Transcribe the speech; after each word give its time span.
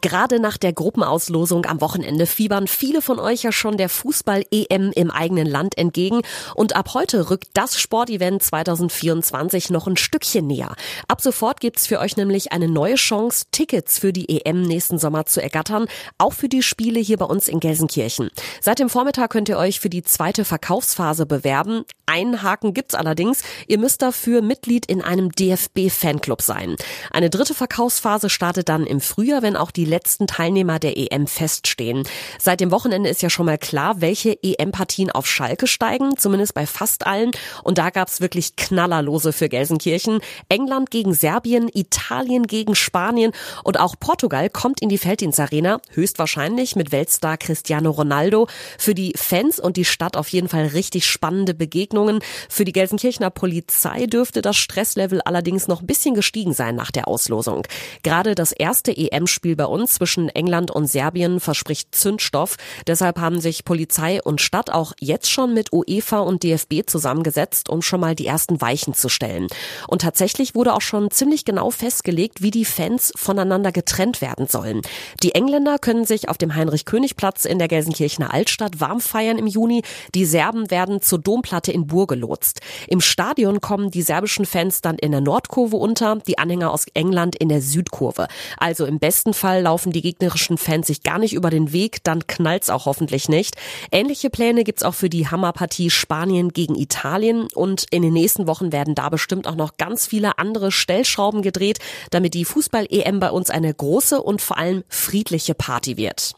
Gerade 0.00 0.40
nach 0.40 0.56
der 0.56 0.72
Gruppenauslosung 0.72 1.66
am 1.66 1.80
Wochenende 1.80 2.26
fiebern 2.26 2.66
viele 2.66 3.02
von 3.02 3.20
euch 3.20 3.42
ja 3.42 3.52
schon 3.52 3.76
der 3.76 3.88
Fußball-EM 3.88 4.92
im 4.92 5.10
eigenen 5.10 5.46
Land 5.46 5.78
entgegen. 5.78 6.22
Und 6.54 6.74
ab 6.74 6.94
heute 6.94 7.30
rückt 7.30 7.48
das 7.54 7.78
Sportevent 7.78 8.42
2024 8.42 9.70
noch 9.70 9.86
ein 9.86 9.96
Stückchen 9.96 10.46
näher. 10.46 10.74
Ab 11.06 11.20
sofort 11.20 11.60
gibt's 11.60 11.86
für 11.86 12.00
euch 12.00 12.16
nämlich 12.16 12.52
eine 12.52 12.68
neue 12.68 12.96
Chance, 12.96 13.44
Tickets 13.52 13.98
für 13.98 14.12
die 14.12 14.40
EM 14.40 14.62
nächsten 14.62 14.98
Sommer 14.98 15.26
zu 15.26 15.40
ergattern. 15.42 15.86
Auch 16.18 16.32
für 16.32 16.48
die 16.48 16.62
Spiele 16.62 16.98
hier 16.98 17.18
bei 17.18 17.26
uns 17.26 17.46
in 17.48 17.60
Gelsenkirchen. 17.60 18.30
Seit 18.60 18.78
dem 18.78 18.88
Vormittag 18.88 19.30
könnt 19.30 19.48
ihr 19.48 19.58
euch 19.58 19.80
für 19.80 19.90
die 19.90 20.02
zweite 20.02 20.44
Verkaufsphase 20.44 21.26
bewerben. 21.26 21.84
Einen 22.06 22.42
Haken 22.42 22.74
gibt's 22.74 22.94
allerdings. 22.94 23.42
Ihr 23.66 23.78
müsst 23.78 24.02
dafür 24.02 24.42
Mitglied 24.42 24.86
in 24.86 25.02
einem 25.02 25.30
DFB-Fanclub 25.32 26.42
sein. 26.42 26.76
Eine 27.10 27.30
dritte 27.30 27.54
Verkaufsphase 27.54 28.28
startet 28.28 28.68
dann 28.68 28.86
im 28.86 29.00
Frühjahr, 29.00 29.42
wenn 29.42 29.56
auch 29.56 29.70
die 29.70 29.83
die 29.84 29.90
letzten 29.90 30.26
Teilnehmer 30.26 30.78
der 30.78 30.96
EM 30.96 31.26
feststehen. 31.26 32.04
Seit 32.38 32.60
dem 32.60 32.70
Wochenende 32.70 33.10
ist 33.10 33.20
ja 33.20 33.28
schon 33.28 33.44
mal 33.44 33.58
klar, 33.58 34.00
welche 34.00 34.38
EM-Partien 34.42 35.10
auf 35.10 35.26
Schalke 35.26 35.66
steigen, 35.66 36.16
zumindest 36.16 36.54
bei 36.54 36.64
fast 36.64 37.06
allen. 37.06 37.32
Und 37.64 37.76
da 37.76 37.90
gab's 37.90 38.22
wirklich 38.22 38.56
Knallerlose 38.56 39.34
für 39.34 39.50
Gelsenkirchen. 39.50 40.20
England 40.48 40.90
gegen 40.90 41.12
Serbien, 41.12 41.68
Italien 41.72 42.46
gegen 42.46 42.74
Spanien 42.74 43.32
und 43.62 43.78
auch 43.78 43.94
Portugal 44.00 44.48
kommt 44.48 44.80
in 44.80 44.88
die 44.88 44.96
Felddienstarena, 44.96 45.80
höchstwahrscheinlich 45.90 46.76
mit 46.76 46.90
Weltstar 46.90 47.36
Cristiano 47.36 47.90
Ronaldo. 47.90 48.48
Für 48.78 48.94
die 48.94 49.12
Fans 49.16 49.60
und 49.60 49.76
die 49.76 49.84
Stadt 49.84 50.16
auf 50.16 50.28
jeden 50.28 50.48
Fall 50.48 50.68
richtig 50.68 51.04
spannende 51.04 51.52
Begegnungen. 51.52 52.20
Für 52.48 52.64
die 52.64 52.72
Gelsenkirchener 52.72 53.30
Polizei 53.30 54.06
dürfte 54.06 54.40
das 54.40 54.56
Stresslevel 54.56 55.20
allerdings 55.20 55.68
noch 55.68 55.82
ein 55.82 55.86
bisschen 55.86 56.14
gestiegen 56.14 56.54
sein 56.54 56.74
nach 56.74 56.90
der 56.90 57.06
Auslosung. 57.06 57.66
Gerade 58.02 58.34
das 58.34 58.52
erste 58.52 58.96
EM-Spiel 58.96 59.56
bei 59.56 59.66
uns 59.66 59.73
zwischen 59.86 60.28
England 60.28 60.70
und 60.70 60.86
Serbien 60.86 61.40
verspricht 61.40 61.94
Zündstoff. 61.94 62.56
Deshalb 62.86 63.18
haben 63.18 63.40
sich 63.40 63.64
Polizei 63.64 64.22
und 64.22 64.40
Stadt 64.40 64.70
auch 64.70 64.92
jetzt 65.00 65.30
schon 65.30 65.52
mit 65.52 65.72
UEFA 65.72 66.20
und 66.20 66.42
DFB 66.42 66.86
zusammengesetzt, 66.86 67.68
um 67.68 67.82
schon 67.82 68.00
mal 68.00 68.14
die 68.14 68.26
ersten 68.26 68.60
Weichen 68.60 68.94
zu 68.94 69.08
stellen. 69.08 69.48
Und 69.88 70.02
tatsächlich 70.02 70.54
wurde 70.54 70.74
auch 70.74 70.80
schon 70.80 71.10
ziemlich 71.10 71.44
genau 71.44 71.70
festgelegt, 71.70 72.42
wie 72.42 72.50
die 72.50 72.64
Fans 72.64 73.12
voneinander 73.16 73.72
getrennt 73.72 74.20
werden 74.20 74.46
sollen. 74.46 74.80
Die 75.22 75.34
Engländer 75.34 75.78
können 75.78 76.04
sich 76.04 76.28
auf 76.28 76.38
dem 76.38 76.54
Heinrich-König-Platz 76.54 77.44
in 77.44 77.58
der 77.58 77.68
Gelsenkirchener 77.68 78.32
Altstadt 78.32 78.80
warm 78.80 79.00
feiern 79.00 79.38
im 79.38 79.46
Juni. 79.46 79.82
Die 80.14 80.24
Serben 80.24 80.70
werden 80.70 81.02
zur 81.02 81.18
Domplatte 81.18 81.72
in 81.72 81.86
Bur 81.86 82.06
gelotst. 82.06 82.60
Im 82.88 83.00
Stadion 83.00 83.60
kommen 83.60 83.90
die 83.90 84.02
serbischen 84.02 84.46
Fans 84.46 84.80
dann 84.80 84.96
in 84.96 85.12
der 85.12 85.20
Nordkurve 85.20 85.76
unter, 85.76 86.16
die 86.26 86.38
Anhänger 86.38 86.70
aus 86.70 86.86
England 86.94 87.36
in 87.36 87.48
der 87.48 87.62
Südkurve. 87.62 88.28
Also 88.58 88.86
im 88.86 88.98
besten 88.98 89.34
Fall 89.34 89.53
laufen 89.62 89.92
die 89.92 90.02
gegnerischen 90.02 90.58
Fans 90.58 90.86
sich 90.86 91.02
gar 91.02 91.18
nicht 91.18 91.34
über 91.34 91.50
den 91.50 91.72
Weg, 91.72 92.02
dann 92.04 92.26
knallt's 92.26 92.70
auch 92.70 92.86
hoffentlich 92.86 93.28
nicht. 93.28 93.56
Ähnliche 93.90 94.30
Pläne 94.30 94.64
gibt's 94.64 94.82
auch 94.82 94.94
für 94.94 95.10
die 95.10 95.28
Hammerpartie 95.28 95.90
Spanien 95.90 96.50
gegen 96.52 96.74
Italien 96.74 97.48
und 97.54 97.86
in 97.90 98.02
den 98.02 98.12
nächsten 98.12 98.46
Wochen 98.46 98.72
werden 98.72 98.94
da 98.94 99.08
bestimmt 99.08 99.46
auch 99.46 99.56
noch 99.56 99.76
ganz 99.76 100.06
viele 100.06 100.38
andere 100.38 100.72
Stellschrauben 100.72 101.42
gedreht, 101.42 101.78
damit 102.10 102.34
die 102.34 102.44
Fußball-EM 102.44 103.20
bei 103.20 103.30
uns 103.30 103.50
eine 103.50 103.72
große 103.72 104.20
und 104.20 104.40
vor 104.40 104.58
allem 104.58 104.84
friedliche 104.88 105.54
Party 105.54 105.96
wird. 105.96 106.34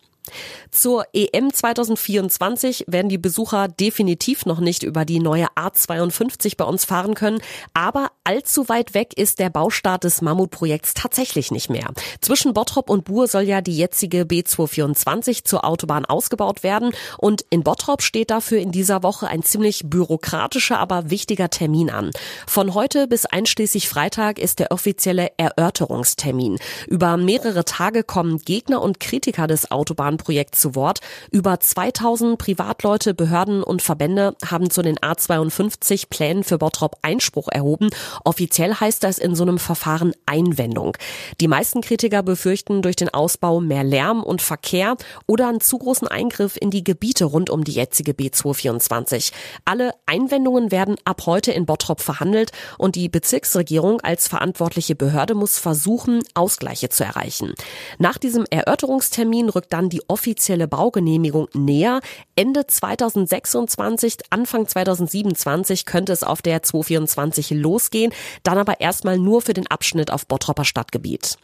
Zur 0.70 1.04
EM 1.12 1.52
2024 1.52 2.84
werden 2.88 3.08
die 3.08 3.18
Besucher 3.18 3.68
definitiv 3.68 4.46
noch 4.46 4.60
nicht 4.60 4.82
über 4.82 5.04
die 5.04 5.20
neue 5.20 5.46
A52 5.56 6.56
bei 6.56 6.64
uns 6.64 6.84
fahren 6.84 7.14
können, 7.14 7.40
aber 7.74 8.10
allzu 8.24 8.68
weit 8.68 8.94
weg 8.94 9.16
ist 9.16 9.38
der 9.38 9.50
Baustart 9.50 10.04
des 10.04 10.22
Mammutprojekts 10.22 10.94
tatsächlich 10.94 11.50
nicht 11.50 11.70
mehr. 11.70 11.88
Zwischen 12.20 12.52
Bottrop 12.52 12.90
und 12.90 13.04
Buhr 13.04 13.28
soll 13.28 13.42
ja 13.42 13.60
die 13.60 13.76
jetzige 13.76 14.22
B224 14.22 15.44
zur 15.44 15.64
Autobahn 15.64 16.04
ausgebaut 16.04 16.62
werden 16.62 16.92
und 17.18 17.44
in 17.50 17.62
Bottrop 17.62 18.02
steht 18.02 18.30
dafür 18.30 18.58
in 18.58 18.72
dieser 18.72 19.02
Woche 19.02 19.28
ein 19.28 19.42
ziemlich 19.42 19.82
bürokratischer, 19.84 20.78
aber 20.78 21.10
wichtiger 21.10 21.50
Termin 21.50 21.90
an. 21.90 22.10
Von 22.46 22.74
heute 22.74 23.06
bis 23.06 23.26
einschließlich 23.26 23.88
Freitag 23.88 24.38
ist 24.38 24.58
der 24.58 24.70
offizielle 24.72 25.30
Erörterungstermin. 25.36 26.58
Über 26.86 27.16
mehrere 27.16 27.64
Tage 27.64 28.02
kommen 28.02 28.38
Gegner 28.38 28.82
und 28.82 29.00
Kritiker 29.00 29.46
des 29.46 29.70
Autobahnprojekts 30.16 30.60
zu 30.60 30.74
Wort. 30.74 31.00
Über 31.30 31.60
2000 31.60 32.38
Privatleute, 32.38 33.14
Behörden 33.14 33.62
und 33.62 33.82
Verbände 33.82 34.34
haben 34.44 34.70
zu 34.70 34.82
den 34.82 34.96
A52 34.98 36.08
Plänen 36.08 36.44
für 36.44 36.58
Bottrop 36.58 36.96
Einspruch 37.02 37.48
erhoben. 37.50 37.90
Offiziell 38.24 38.74
heißt 38.74 39.02
das 39.02 39.18
in 39.18 39.34
so 39.34 39.42
einem 39.42 39.58
Verfahren 39.58 40.12
Einwendung. 40.26 40.96
Die 41.40 41.48
meisten 41.48 41.80
Kritiker 41.80 42.22
befürchten 42.22 42.82
durch 42.82 42.96
den 42.96 43.12
Ausbau 43.12 43.60
mehr 43.60 43.84
Lärm 43.84 44.22
und 44.22 44.42
Verkehr 44.42 44.96
oder 45.26 45.48
einen 45.48 45.60
zu 45.60 45.78
großen 45.78 46.08
Eingriff 46.08 46.56
in 46.60 46.70
die 46.70 46.84
Gebiete 46.84 47.24
rund 47.24 47.50
um 47.50 47.64
die 47.64 47.72
jetzige 47.72 48.12
B224. 48.12 49.32
Alle 49.64 49.92
Einwendungen 50.06 50.70
werden 50.70 50.96
ab 51.04 51.22
heute 51.26 51.52
in 51.52 51.66
Bottrop 51.66 52.00
verhandelt 52.00 52.52
und 52.78 52.96
die 52.96 53.08
Bezirksregierung 53.08 54.00
als 54.00 54.28
verantwortliche 54.28 54.94
Behörde 54.94 55.34
muss 55.34 55.58
versuchen, 55.58 56.22
Ausgleiche 56.34 56.88
zu 56.88 57.04
erreichen. 57.04 57.54
Nach 57.98 58.18
diesem 58.18 58.46
Erörterungstermin 58.50 59.48
rückt 59.48 59.72
dann 59.72 59.88
die 59.88 60.05
offizielle 60.08 60.68
Baugenehmigung 60.68 61.48
näher. 61.54 62.00
Ende 62.34 62.66
2026, 62.66 64.18
Anfang 64.30 64.66
2027 64.66 65.86
könnte 65.86 66.12
es 66.12 66.22
auf 66.22 66.42
der 66.42 66.62
224 66.62 67.50
losgehen, 67.50 68.12
dann 68.42 68.58
aber 68.58 68.80
erstmal 68.80 69.18
nur 69.18 69.42
für 69.42 69.54
den 69.54 69.66
Abschnitt 69.66 70.10
auf 70.10 70.26
Bottropper 70.26 70.64
Stadtgebiet. 70.64 71.38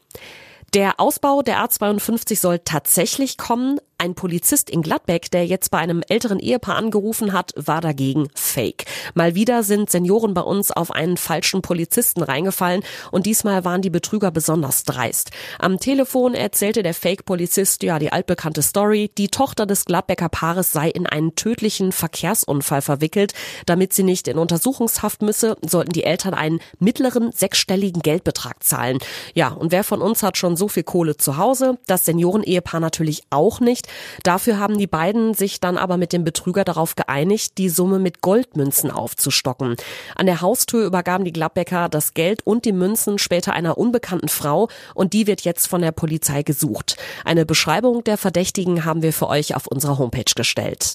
Der 0.75 0.99
Ausbau 1.01 1.43
der 1.43 1.63
A52 1.63 2.41
soll 2.41 2.59
tatsächlich 2.61 3.37
kommen, 3.37 3.79
ein 4.03 4.17
Polizist 4.17 4.69
in 4.69 4.83
Gladbeck, 4.83 5.31
der 5.31 5.47
jetzt 5.47 5.71
bei 5.71 5.79
einem 5.79 6.03
älteren 6.09 6.41
Ehepaar 6.41 6.75
angerufen 6.75 7.33
hat, 7.33 7.53
war 7.55 7.81
dagegen 7.81 8.27
fake. 8.35 8.85
Mal 9.15 9.37
wieder 9.37 9.63
sind 9.63 9.91
Senioren 9.91 10.35
bei 10.35 10.41
uns 10.41 10.73
auf 10.73 10.91
einen 10.91 11.17
falschen 11.17 11.63
Polizisten 11.63 12.21
reingefallen 12.25 12.83
und 13.13 13.27
diesmal 13.27 13.65
waren 13.65 13.81
die 13.81 13.91
Betrüger 13.91 14.33
besonders 14.33 14.83
dreist. 14.83 15.31
Am 15.61 15.79
Telefon 15.79 16.35
erzählte 16.35 16.83
der 16.83 16.95
Fake-Polizist 16.95 17.85
ja 17.85 18.01
die 18.01 18.11
altbekannte 18.11 18.63
Story, 18.63 19.09
die 19.17 19.29
Tochter 19.29 19.67
des 19.67 19.85
Gladbecker 19.85 20.29
Paares 20.29 20.73
sei 20.73 20.89
in 20.89 21.07
einen 21.07 21.37
tödlichen 21.37 21.93
Verkehrsunfall 21.93 22.83
verwickelt. 22.83 23.35
Damit 23.67 23.93
sie 23.93 24.03
nicht 24.03 24.27
in 24.27 24.37
Untersuchungshaft 24.39 25.23
müsse, 25.23 25.57
sollten 25.65 25.93
die 25.93 26.03
Eltern 26.03 26.35
einen 26.35 26.59
mittleren 26.81 27.31
sechsstelligen 27.31 28.03
Geldbetrag 28.03 28.65
zahlen. 28.65 28.99
Ja, 29.35 29.51
und 29.51 29.71
wer 29.71 29.85
von 29.85 30.03
uns 30.03 30.25
hat 30.25 30.37
schon 30.37 30.57
so 30.63 30.69
viel 30.69 30.85
Kohle 30.85 31.17
zu 31.17 31.39
Hause? 31.39 31.77
Das 31.89 32.05
Seniorenehepaar 32.05 32.79
natürlich 32.79 33.25
auch 33.31 33.59
nicht. 33.59 33.89
Dafür 34.23 34.61
haben 34.61 34.79
die 34.79 34.87
beiden 34.87 35.35
sich 35.35 35.59
dann 35.59 35.77
aber 35.77 35.97
mit 35.97 36.13
dem 36.13 36.23
Betrüger 36.23 36.63
darauf 36.63 36.95
geeinigt, 36.95 37.59
die 37.59 37.69
Summe 37.69 37.99
mit 37.99 38.21
Goldmünzen 38.21 38.93
aufzustocken. 38.93 39.75
An 40.15 40.27
der 40.27 40.41
Haustür 40.41 40.87
übergaben 40.87 41.25
die 41.25 41.33
Gladbecker 41.33 41.89
das 41.89 42.15
Geld 42.15 42.47
und 42.47 42.65
die 42.65 42.71
Münzen 42.71 43.19
später 43.19 43.55
einer 43.55 43.77
unbekannten 43.77 44.29
Frau 44.29 44.69
und 44.95 45.15
die 45.15 45.27
wird 45.27 45.41
jetzt 45.41 45.67
von 45.67 45.83
der 45.83 45.91
Polizei 45.91 46.45
gesucht. 46.45 46.95
Eine 47.25 47.45
Beschreibung 47.45 48.05
der 48.05 48.17
Verdächtigen 48.17 48.85
haben 48.85 49.03
wir 49.03 49.13
für 49.13 49.29
euch 49.29 49.57
auf 49.57 49.67
unserer 49.67 49.99
Homepage 49.99 50.33
gestellt. 50.37 50.95